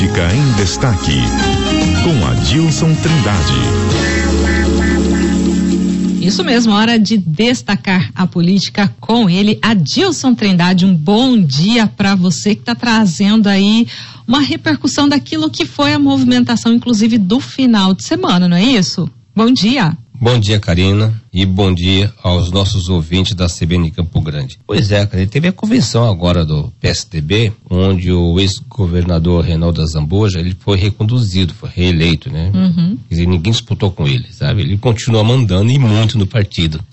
[0.00, 1.20] Política em Destaque,
[2.02, 3.60] com Adilson Trindade.
[6.22, 10.86] Isso mesmo, hora de destacar a política com ele, Adilson Trindade.
[10.86, 13.86] Um bom dia para você que está trazendo aí
[14.26, 19.06] uma repercussão daquilo que foi a movimentação, inclusive do final de semana, não é isso?
[19.36, 19.94] Bom dia.
[20.22, 24.58] Bom dia, Karina, e bom dia aos nossos ouvintes da CBN Campo Grande.
[24.66, 30.54] Pois é, cara, teve a convenção agora do PSDB, onde o ex-governador Reinaldo Zamboja, ele
[30.60, 32.52] foi reconduzido, foi reeleito, né?
[32.52, 32.98] Uhum.
[33.08, 34.60] Quer dizer, ninguém disputou com ele, sabe?
[34.60, 36.84] Ele continua mandando e muito no partido.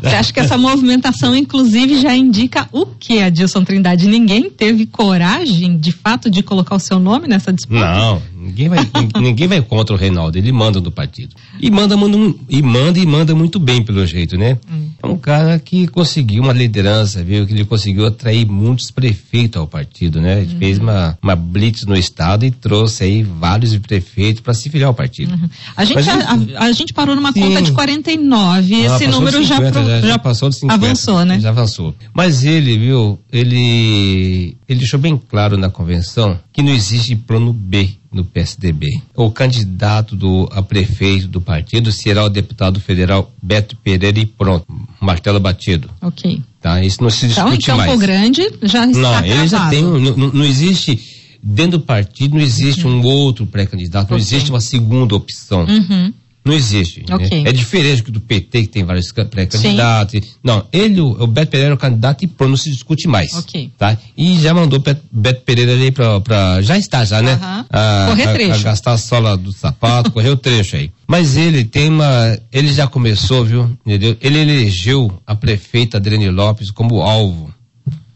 [0.00, 4.06] Você acha que essa movimentação, inclusive, já indica o que, Adilson Trindade?
[4.06, 7.80] Ninguém teve coragem, de fato, de colocar o seu nome nessa disputa?
[7.80, 8.78] Não, ninguém vai,
[9.20, 11.34] ninguém vai contra o Reinaldo, ele manda no partido.
[11.60, 12.16] E manda, manda,
[12.48, 14.58] e manda e manda muito bem, pelo jeito, né?
[14.70, 14.90] Hum.
[15.02, 17.46] É um cara que conseguiu uma liderança, viu?
[17.46, 20.42] Que ele conseguiu atrair muitos prefeitos ao partido, né?
[20.42, 20.58] Ele hum.
[20.58, 24.94] fez uma, uma blitz no estado e trouxe aí vários prefeitos para se filiar ao
[24.94, 25.34] partido.
[25.34, 25.48] Uhum.
[25.76, 27.40] A, gente, Mas, a, a, a, gente parou numa sim.
[27.40, 30.74] conta de 49 e esse número 50, já, pro, já, já, passou de 50.
[30.74, 31.40] Avançou, né?
[31.40, 31.94] Já avançou.
[32.14, 33.18] Mas ele, viu?
[33.32, 39.02] Ele, ele deixou bem claro na convenção que não existe plano B no PSDB.
[39.14, 44.66] O candidato do, a prefeito do partido será o deputado federal Beto Pereira e pronto,
[45.00, 45.90] martelo batido.
[46.00, 46.42] Ok.
[46.60, 46.82] Tá?
[46.82, 48.00] Isso não se discute então, em Campo mais.
[48.00, 52.84] Grande já está Não, ele já tem, não, não existe dentro do partido não existe
[52.84, 53.00] uhum.
[53.00, 54.26] um outro pré-candidato, não okay.
[54.26, 55.64] existe uma segunda opção.
[55.64, 56.12] Uhum.
[56.46, 57.04] Não existe.
[57.08, 57.16] Né?
[57.16, 57.42] Okay.
[57.42, 57.50] Né?
[57.50, 60.36] É diferente do PT, que tem vários pré-candidatos.
[60.44, 63.34] Não, ele, o Beto Pereira é o candidato e pronto, não se discute mais.
[63.34, 63.72] Okay.
[63.76, 63.98] Tá?
[64.16, 67.36] E já mandou o Beto Pereira ali pra, Já está, já, né?
[67.68, 68.52] A, correr trecho.
[68.52, 70.92] A, a gastar a sola do sapato, correr o trecho aí.
[71.04, 72.38] Mas ele tem uma.
[72.52, 73.76] Ele já começou, viu?
[73.84, 74.16] Entendeu?
[74.20, 77.52] Ele elegeu a prefeita Adriane Lopes como alvo.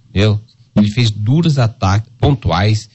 [0.09, 0.41] Entendeu?
[0.77, 2.89] Ele fez duros ataques pontuais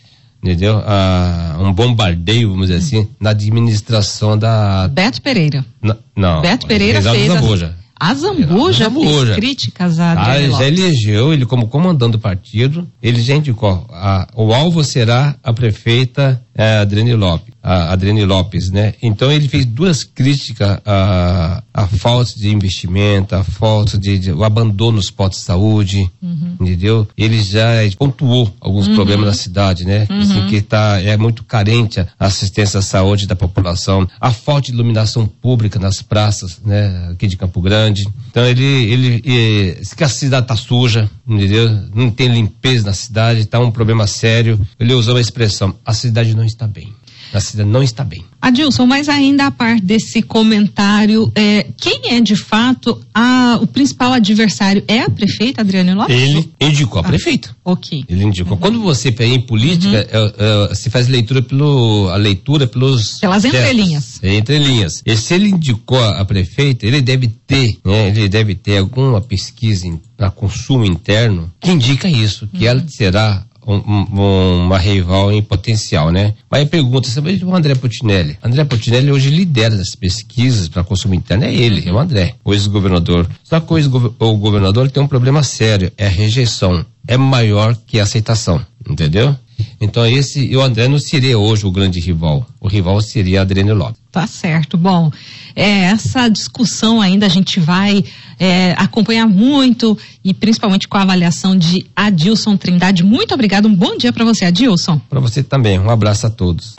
[0.46, 0.82] entendeu?
[0.86, 4.88] Ah, um bombardeio, vamos dizer assim, na administração da.
[4.88, 5.66] Beto Pereira.
[5.82, 6.42] N não.
[6.42, 7.28] Beto Pereira fez.
[7.28, 7.76] Zambuja.
[7.98, 12.86] A Zambuja, Zambuja fez críticas a ah, ele já elegeu ele como comandante do partido,
[13.02, 18.70] ele já indicou, a, o alvo será a prefeita é, Adriane Lopes, a Adriane Lopes,
[18.70, 18.94] né?
[19.02, 24.44] Então ele fez duas críticas à, à falta de investimento, a falta de, de, o
[24.44, 26.58] abandono dos postos de saúde, uhum.
[26.62, 27.08] entendeu?
[27.18, 28.94] Ele já pontuou alguns uhum.
[28.94, 30.06] problemas na cidade, né?
[30.08, 30.20] Uhum.
[30.20, 34.74] Assim, que tá, é muito carente a assistência à saúde da população, a falta de
[34.74, 37.10] iluminação pública nas praças, né?
[37.14, 38.08] Aqui de Campo Grande.
[38.30, 41.68] Então ele, ele, ele que a cidade tá suja, entendeu?
[41.96, 44.60] Não tem limpeza na cidade, tá um problema sério.
[44.80, 46.94] Ele usou uma expressão, a cidade não está bem.
[47.36, 48.24] A cidade não está bem.
[48.42, 54.14] Adilson, mas ainda a parte desse comentário, é, quem é de fato a, o principal
[54.14, 54.84] adversário?
[54.88, 56.16] É a prefeita Adriane Lopes?
[56.16, 57.56] Ele indicou a ah, prefeita.
[57.66, 58.06] Ok.
[58.08, 58.54] Ele indicou.
[58.54, 58.60] Uhum.
[58.60, 60.68] Quando você pega em política, uhum.
[60.70, 63.20] é, é, se faz leitura pelo, a leitura pelos.
[63.20, 64.20] Pelas entrelinhas.
[64.24, 65.02] É, entrelinhas.
[65.06, 69.86] E se ele indicou a prefeita, ele deve ter, né, ele deve ter alguma pesquisa
[70.16, 72.72] para consumo interno que indica isso, que uhum.
[72.72, 76.34] ela será um, um, uma rival em potencial, né?
[76.50, 78.38] Mas pergunta, vai o André Putinelli.
[78.44, 82.54] André Putinelli hoje lidera as pesquisas para consumo interno, é ele, é o André, o
[82.54, 83.28] ex-governador.
[83.44, 86.86] Só que o ex-governador tem um problema sério, é a rejeição.
[87.08, 89.36] É maior que a aceitação, entendeu?
[89.80, 92.46] Então esse, o André não seria hoje o grande rival.
[92.60, 93.98] O rival seria Adriano Lopes.
[94.12, 94.78] Tá certo.
[94.78, 95.12] Bom,
[95.56, 98.04] é, essa discussão ainda a gente vai
[98.40, 103.04] é, acompanhar muito e principalmente com a avaliação de Adilson Trindade.
[103.04, 103.68] Muito obrigado.
[103.68, 105.00] Um bom dia para você, Adilson.
[105.10, 105.78] Para você também.
[105.80, 106.76] Um abraço a todos.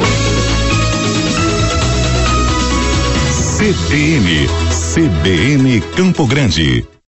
[3.59, 4.47] CBN,
[4.95, 6.85] CBN Campo Grande.